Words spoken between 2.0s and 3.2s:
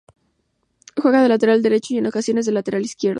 ocasiones de lateral izquierdo.